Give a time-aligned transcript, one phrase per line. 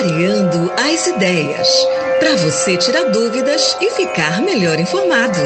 [0.00, 1.68] Clareando as ideias.
[2.18, 5.38] Para você tirar dúvidas e ficar melhor informado.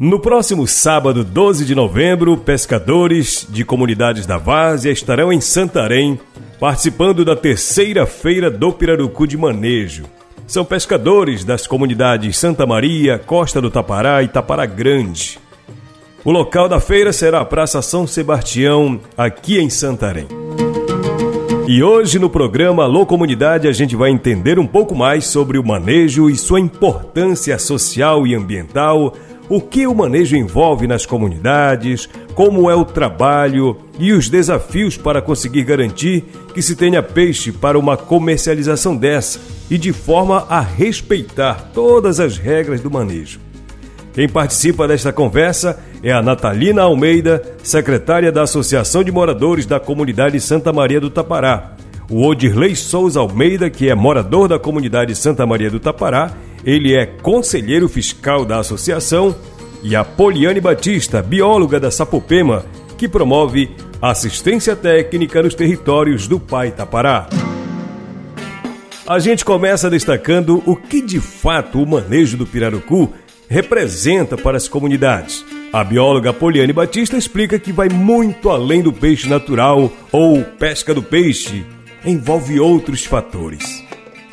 [0.00, 6.18] No próximo sábado, 12 de novembro, pescadores de comunidades da Várzea estarão em Santarém,
[6.58, 10.04] participando da terceira feira do Pirarucu de Manejo.
[10.46, 15.44] São pescadores das comunidades Santa Maria, Costa do Tapará e Tapará Grande.
[16.26, 20.26] O local da feira será a Praça São Sebastião, aqui em Santarém.
[21.68, 25.64] E hoje no programa Alô Comunidade a gente vai entender um pouco mais sobre o
[25.64, 29.14] manejo e sua importância social e ambiental,
[29.48, 35.22] o que o manejo envolve nas comunidades, como é o trabalho e os desafios para
[35.22, 39.38] conseguir garantir que se tenha peixe para uma comercialização dessa
[39.70, 43.45] e de forma a respeitar todas as regras do manejo.
[44.16, 50.40] Quem participa desta conversa é a Natalina Almeida, secretária da Associação de Moradores da Comunidade
[50.40, 51.76] Santa Maria do Tapará.
[52.08, 56.32] O Odirley Souza Almeida, que é morador da comunidade Santa Maria do Tapará,
[56.64, 59.36] ele é conselheiro fiscal da associação,
[59.82, 62.64] e a Poliane Batista, bióloga da Sapopema,
[62.96, 63.68] que promove
[64.00, 67.28] assistência técnica nos territórios do Pai Tapará.
[69.06, 73.12] A gente começa destacando o que de fato o manejo do pirarucu
[73.48, 75.44] representa para as comunidades.
[75.72, 81.02] A bióloga Poliane Batista explica que vai muito além do peixe natural ou pesca do
[81.02, 81.66] peixe,
[82.04, 83.84] envolve outros fatores.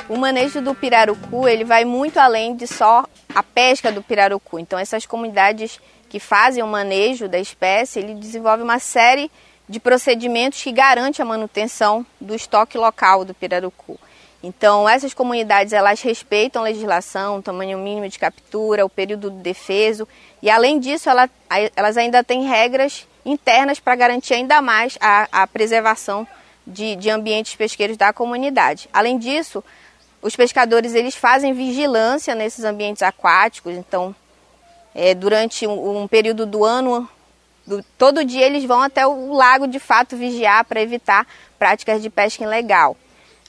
[0.08, 3.04] O manejo do pirarucu ele vai muito além de só
[3.34, 4.58] a pesca do pirarucu.
[4.58, 9.30] Então essas comunidades que fazem o manejo da espécie, ele desenvolve uma série
[9.68, 13.98] de procedimentos que garante a manutenção do estoque local do pirarucu.
[14.46, 19.38] Então, essas comunidades elas respeitam a legislação, o tamanho mínimo de captura, o período do
[19.38, 20.06] defeso
[20.42, 21.30] e, além disso, ela,
[21.74, 26.28] elas ainda têm regras internas para garantir ainda mais a, a preservação
[26.66, 28.86] de, de, ambientes pesqueiros da comunidade.
[28.92, 29.64] Além disso,
[30.20, 34.14] os pescadores eles fazem vigilância nesses ambientes aquáticos, então,
[34.94, 37.08] é, durante um, um, período do ano,
[37.66, 41.26] do, todo dia eles vão até o lago de fato vigiar para evitar
[41.58, 42.94] práticas de pesca ilegal.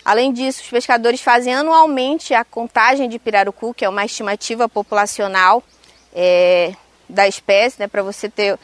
[0.05, 5.63] Além disso, os pescadores fazem anualmente a contagem de pirarucu, que é uma estimativa populacional
[6.13, 6.73] é,
[7.09, 8.59] da espécie, né, para você ter,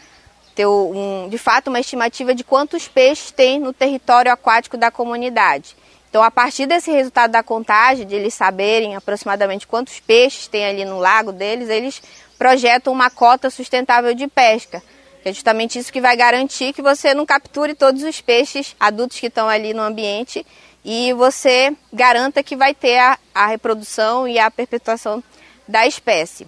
[0.54, 5.76] ter um, de fato uma estimativa de quantos peixes tem no território aquático da comunidade.
[6.12, 10.86] Então, a partir desse resultado da contagem, de eles saberem aproximadamente quantos peixes tem ali
[10.86, 12.04] no lago deles, eles
[12.38, 14.84] projetam uma cota sustentável de pesca.
[15.22, 19.20] Que é justamente isso que vai garantir que você não capture todos os peixes adultos
[19.20, 20.46] que estão ali no ambiente
[20.84, 25.24] e você garanta que vai ter a, a reprodução e a perpetuação
[25.68, 26.48] da espécie.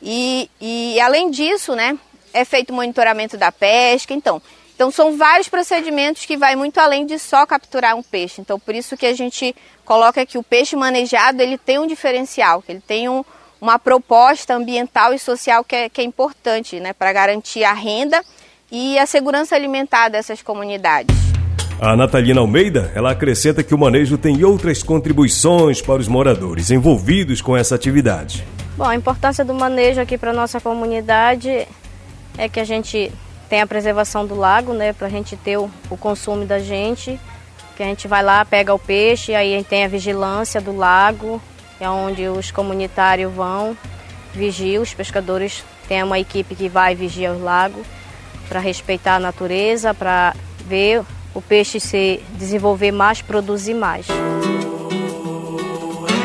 [0.00, 1.98] E, e além disso, né,
[2.32, 4.40] é feito monitoramento da pesca, então,
[4.74, 8.40] então são vários procedimentos que vai muito além de só capturar um peixe.
[8.40, 12.64] Então por isso que a gente coloca que o peixe manejado ele tem um diferencial,
[12.66, 13.22] ele tem um,
[13.60, 18.22] uma proposta ambiental e social que é, que é importante, né, para garantir a renda
[18.70, 21.14] e a segurança alimentar dessas comunidades.
[21.80, 27.42] A Natalina Almeida, ela acrescenta que o manejo tem outras contribuições para os moradores envolvidos
[27.42, 28.46] com essa atividade.
[28.76, 31.66] Bom, a importância do manejo aqui para a nossa comunidade
[32.38, 33.12] é que a gente
[33.48, 37.20] tem a preservação do lago, né, para a gente ter o, o, consumo da gente,
[37.76, 41.40] que a gente vai lá, pega o peixe, aí tem a vigilância do lago,
[41.80, 43.76] é onde os comunitários vão,
[44.34, 47.82] vigiam, os pescadores têm uma equipe que vai vigiar o lago
[48.48, 50.34] para respeitar a natureza, para
[50.66, 51.02] ver
[51.34, 54.06] o peixe se desenvolver mais, produzir mais.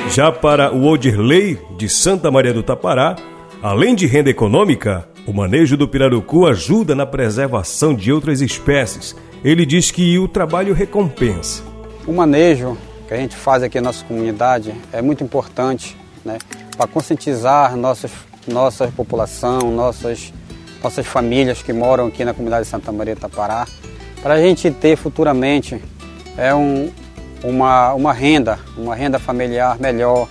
[0.09, 3.15] Já para o Odirley de Santa Maria do Tapará,
[3.61, 9.15] além de renda econômica, o manejo do pirarucu ajuda na preservação de outras espécies.
[9.43, 11.63] Ele diz que o trabalho recompensa.
[12.05, 12.77] O manejo
[13.11, 16.37] que a gente faz aqui na nossa comunidade é muito importante né,
[16.77, 18.09] para conscientizar nossa,
[18.47, 20.31] nossa população, nossas,
[20.81, 23.67] nossas famílias que moram aqui na comunidade de Santa Maria do Tapará
[24.21, 25.83] para a gente ter futuramente
[26.37, 26.89] é um,
[27.43, 30.29] uma, uma renda, uma renda familiar melhor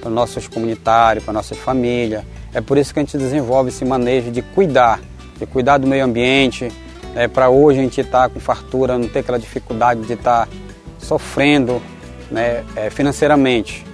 [0.00, 2.22] para nossos comunitários, para nossas famílias.
[2.54, 5.00] É por isso que a gente desenvolve esse manejo de cuidar,
[5.36, 6.70] de cuidar do meio ambiente,
[7.16, 10.46] é, para hoje a gente estar tá com fartura, não ter aquela dificuldade de estar
[10.46, 10.52] tá
[11.00, 11.82] sofrendo
[12.30, 13.84] né, é, financeiramente.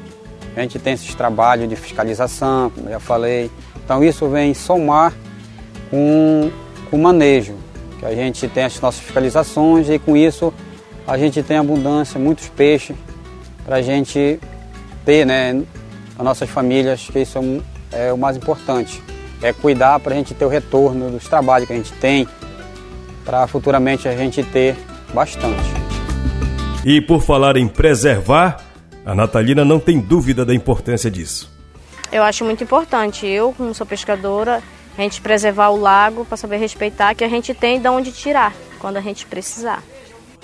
[0.57, 3.51] A gente tem esses trabalhos de fiscalização, como já falei.
[3.85, 5.13] Então isso vem somar
[5.91, 6.51] com
[6.91, 7.55] o manejo
[7.99, 10.53] que a gente tem as nossas fiscalizações e com isso
[11.07, 12.97] a gente tem abundância, muitos peixes
[13.65, 14.41] para a gente
[15.05, 15.63] ter, né,
[16.19, 17.39] as nossas famílias, que isso
[17.93, 19.03] é, é o mais importante.
[19.43, 22.27] é cuidar para a gente ter o retorno dos trabalhos que a gente tem,
[23.25, 24.77] para futuramente a gente ter
[25.13, 25.76] bastante.
[26.89, 28.65] E por falar em preservar,
[29.05, 31.53] a Natalina não tem dúvida da importância disso.
[32.13, 33.27] Eu acho muito importante.
[33.27, 34.63] Eu, como sou pescadora,
[34.97, 38.55] a gente preservar o lago para saber respeitar que a gente tem de onde tirar
[38.79, 39.83] quando a gente precisar.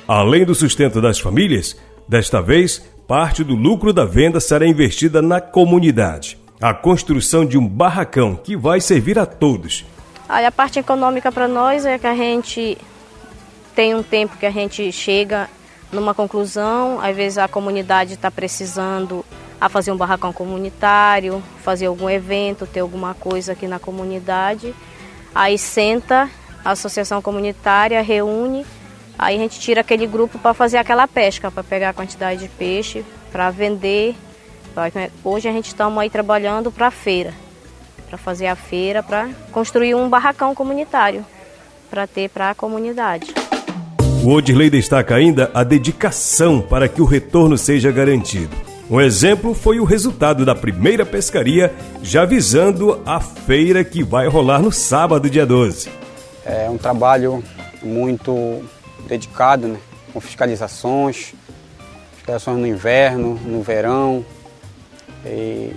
[0.09, 1.77] Além do sustento das famílias,
[2.09, 6.37] desta vez, parte do lucro da venda será investida na comunidade.
[6.61, 9.85] A construção de um barracão que vai servir a todos.
[10.29, 12.77] Aí a parte econômica para nós é que a gente
[13.77, 15.49] tem um tempo que a gente chega
[15.93, 19.25] numa conclusão, às vezes a comunidade está precisando
[19.61, 24.75] a fazer um barracão comunitário, fazer algum evento, ter alguma coisa aqui na comunidade.
[25.35, 26.29] Aí senta
[26.65, 28.67] a associação comunitária, reúne,
[29.19, 32.49] aí a gente tira aquele grupo para fazer aquela pesca, para pegar a quantidade de
[32.49, 34.17] peixe, para vender.
[35.23, 37.35] Hoje a gente estamos aí trabalhando para a feira,
[38.09, 41.25] para fazer a feira, para construir um barracão comunitário,
[41.91, 43.33] para ter para a comunidade.
[44.23, 48.57] O Odilei destaca ainda a dedicação para que o retorno seja garantido.
[48.89, 51.75] Um exemplo foi o resultado da primeira pescaria,
[52.05, 55.91] já visando a feira que vai rolar no sábado, dia 12.
[56.47, 57.43] É um trabalho
[57.83, 58.63] muito
[59.09, 59.79] dedicado, né?
[60.13, 61.35] com fiscalizações,
[62.15, 64.25] fiscalizações no inverno, no verão.
[65.27, 65.73] E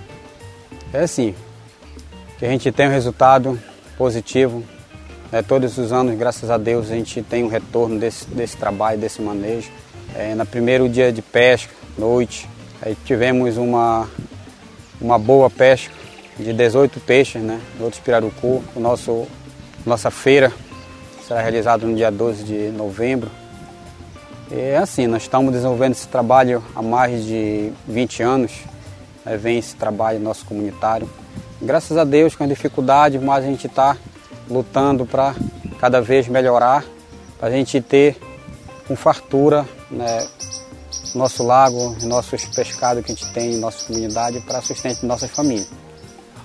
[0.93, 1.33] é assim,
[2.37, 3.59] que a gente tem um resultado
[3.97, 4.63] positivo.
[5.35, 5.41] Né?
[5.41, 9.21] Todos os anos, graças a Deus, a gente tem um retorno desse, desse trabalho, desse
[9.21, 9.69] manejo.
[10.15, 12.47] É, no primeiro dia de pesca, noite,
[12.81, 14.07] Aí tivemos uma,
[15.01, 15.91] uma boa pesca
[16.37, 17.59] de 18 peixes, né?
[17.79, 18.63] Outros pirarucu.
[18.75, 19.27] O nosso,
[19.85, 20.53] nossa feira
[21.27, 23.31] será realizada no dia 12 de novembro.
[24.51, 28.51] É assim, nós estamos desenvolvendo esse trabalho há mais de 20 anos.
[29.25, 29.35] Né?
[29.35, 31.09] Vem esse trabalho nosso comunitário.
[31.61, 33.97] Graças a Deus, com dificuldade, mas a gente está
[34.49, 35.35] lutando para
[35.79, 36.83] cada vez melhorar,
[37.39, 38.17] para a gente ter
[38.87, 40.27] com fartura né,
[41.15, 45.31] nosso lago, nossos pescados que a gente tem em nossa comunidade para sustento de nossas
[45.31, 45.69] famílias.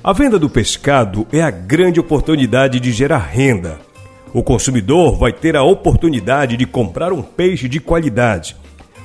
[0.02, 3.78] A venda do pescado é a grande oportunidade de gerar renda.
[4.32, 8.56] O consumidor vai ter a oportunidade de comprar um peixe de qualidade.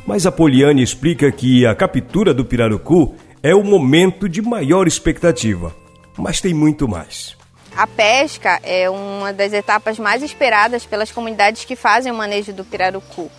[0.05, 5.75] Mas a Poliane explica que a captura do pirarucu é o momento de maior expectativa.
[6.17, 7.35] Mas tem muito mais.
[7.75, 12.63] A pesca é uma das etapas mais esperadas pelas comunidades que fazem o manejo do
[12.63, 13.29] pirarucu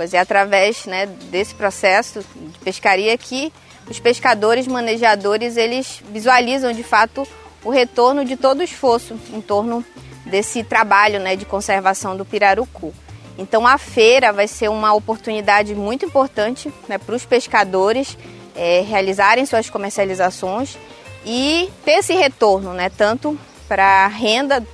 [0.00, 3.52] pois é através né, desse processo de pescaria que
[3.86, 7.28] os pescadores, manejadores, eles visualizam de fato
[7.62, 9.84] o retorno de todo o esforço em torno
[10.24, 12.94] desse trabalho né, de conservação do pirarucu.
[13.36, 18.16] Então a feira vai ser uma oportunidade muito importante né, para os pescadores
[18.56, 20.78] é, realizarem suas comercializações
[21.26, 23.38] e ter esse retorno, né, tanto
[23.70, 24.66] para a renda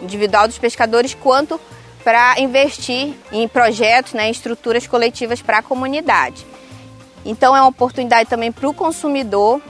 [0.00, 1.60] individual dos pescadores quanto
[2.02, 6.46] para investir em projetos, né, em estruturas coletivas para a comunidade.
[7.22, 9.60] Então é uma oportunidade também para o consumidor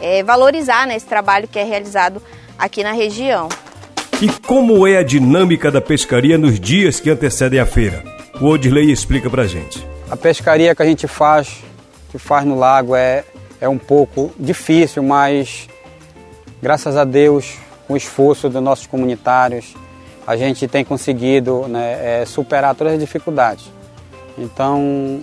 [0.00, 2.20] é, valorizar né, esse trabalho que é realizado
[2.58, 3.48] aqui na região.
[4.20, 8.02] E como é a dinâmica da pescaria nos dias que antecedem a feira?
[8.40, 9.86] O Odilei explica para a gente.
[10.10, 11.62] A pescaria que a gente faz,
[12.10, 13.22] que faz no lago, é,
[13.60, 15.68] é um pouco difícil, mas
[16.60, 17.54] graças a Deus,
[17.86, 19.74] com o esforço dos nossos comunitários,
[20.26, 23.70] a gente tem conseguido né, é, superar todas as dificuldades.
[24.38, 25.22] Então,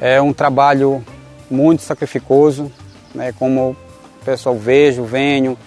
[0.00, 1.04] é um trabalho
[1.50, 2.70] muito sacrificoso,
[3.14, 3.70] né, como
[4.20, 5.58] o pessoal vejo, venho,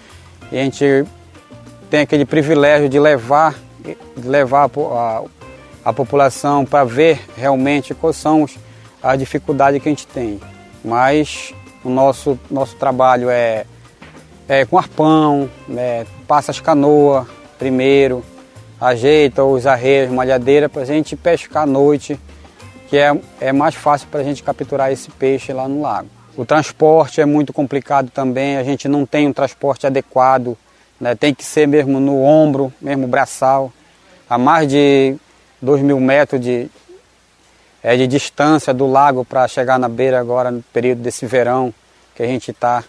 [0.50, 1.04] e a gente
[1.90, 3.54] tem aquele privilégio de levar,
[4.16, 5.22] de levar a,
[5.84, 8.46] a população para ver realmente quais são
[9.02, 10.40] as dificuldades que a gente tem.
[10.84, 11.52] Mas
[11.84, 13.64] o nosso, nosso trabalho é,
[14.50, 17.24] é com arpão, né, passa as canoas
[17.56, 18.24] primeiro,
[18.80, 22.18] ajeita os arreios, malhadeira para a gente pescar à noite,
[22.88, 26.08] que é, é mais fácil para a gente capturar esse peixe lá no lago.
[26.36, 30.58] O transporte é muito complicado também, a gente não tem um transporte adequado,
[31.00, 31.14] né?
[31.14, 33.72] tem que ser mesmo no ombro, mesmo braçal,
[34.28, 35.14] a mais de
[35.62, 36.68] 2 mil metros de,
[37.84, 41.72] é, de distância do lago para chegar na beira agora no período desse verão
[42.16, 42.82] que a gente está.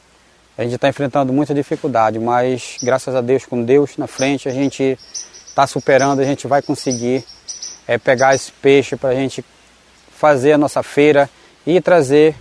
[0.61, 4.51] A gente está enfrentando muita dificuldade, mas graças a Deus, com Deus na frente, a
[4.51, 4.95] gente
[5.43, 7.23] está superando, a gente vai conseguir
[7.87, 9.43] é, pegar esse peixe para a gente
[10.11, 11.27] fazer a nossa feira
[11.65, 12.35] e trazer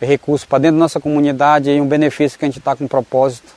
[0.00, 2.88] recursos para dentro da nossa comunidade e um benefício que a gente está com o
[2.88, 3.52] propósito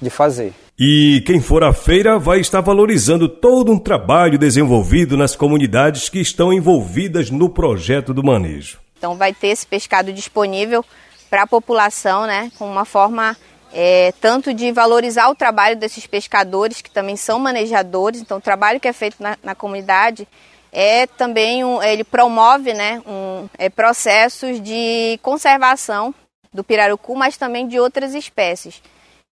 [0.00, 0.52] de fazer.
[0.76, 6.18] E quem for à feira vai estar valorizando todo um trabalho desenvolvido nas comunidades que
[6.18, 8.80] estão envolvidas no projeto do manejo.
[8.98, 10.84] Então vai ter esse pescado disponível
[11.30, 13.34] para a população, né, com uma forma
[13.72, 18.78] é, tanto de valorizar o trabalho desses pescadores, que também são manejadores, então o trabalho
[18.78, 20.28] que é feito na, na comunidade
[20.72, 26.14] é também um, ele promove né, um, é, processos de conservação
[26.52, 28.82] do pirarucu, mas também de outras espécies.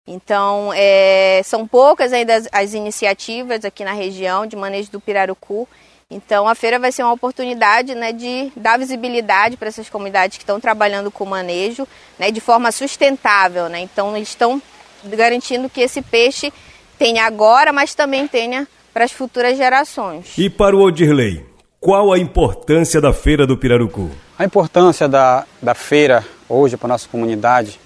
[0.06, 5.68] Então, é, são poucas ainda as, as, iniciativas aqui na região de manejo do pirarucu.
[6.10, 10.42] Então, a feira vai ser uma oportunidade né, de dar visibilidade para essas comunidades que
[10.42, 11.86] estão trabalhando com manejo
[12.18, 13.68] né, de forma sustentável.
[13.68, 13.80] Né?
[13.80, 14.60] Então, eles estão
[15.04, 16.52] garantindo que esse peixe
[16.98, 20.36] tenha agora, mas também tenha para as futuras gerações.
[20.36, 21.46] E para o Odirley,
[21.78, 24.10] qual a importância da Feira do Pirarucu?
[24.36, 27.78] A importância da, da feira hoje para a nossa comunidade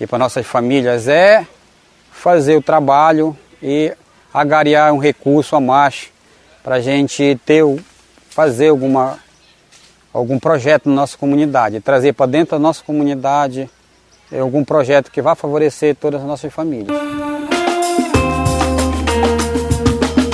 [0.00, 1.46] e para nossas famílias é
[2.10, 3.94] fazer o trabalho e
[4.34, 6.11] agariar um recurso a mais
[6.62, 7.64] para a gente ter,
[8.30, 9.18] fazer alguma,
[10.12, 13.68] algum projeto na nossa comunidade, trazer para dentro da nossa comunidade
[14.40, 16.96] algum projeto que vá favorecer todas as nossas famílias.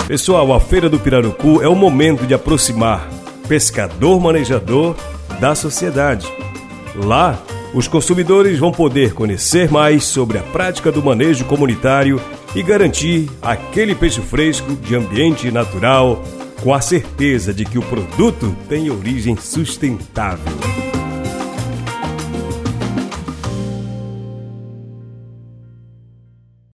[0.06, 3.08] Pessoal, a Feira do Pirarucu é o momento de aproximar
[3.47, 4.97] pescador-manejador
[5.40, 6.26] da sociedade.
[6.94, 7.38] Lá,
[7.75, 12.20] os consumidores vão poder conhecer mais sobre a prática do manejo comunitário
[12.54, 16.22] e garantir aquele peixe fresco de ambiente natural,
[16.62, 20.88] com a certeza de que o produto tem origem sustentável.